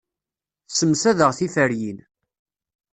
Ssemsadeɣ 0.67 1.31
tiferyin. 1.37 1.99